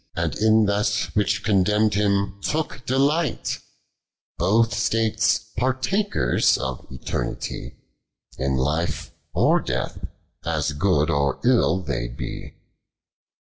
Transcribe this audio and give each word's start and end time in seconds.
267 0.15 0.33
Anil 0.33 0.47
in 0.61 0.65
that 0.65 1.09
which 1.15 1.43
comh 1.43 1.59
mn'd 1.83 1.93
him 1.93 2.41
took 2.41 2.83
delight: 2.87 3.59
Both 4.39 4.73
states 4.73 5.37
partakers 5.55 6.57
of 6.57 6.87
eternity, 6.89 7.75
In 8.39 8.55
life, 8.55 9.11
or 9.35 9.59
death, 9.59 9.99
as 10.43 10.71
good 10.71 11.11
or 11.11 11.39
ill 11.45 11.83
they 11.83 12.07
be. 12.07 12.55